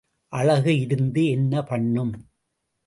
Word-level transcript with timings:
அழகு 0.33 0.79
இருந்து 0.79 1.25
என்ன 1.25 1.63
பண்ணும்? 1.63 2.13